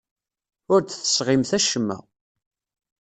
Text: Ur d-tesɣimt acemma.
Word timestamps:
Ur 0.73 0.79
d-tesɣimt 0.81 1.51
acemma. 1.57 1.97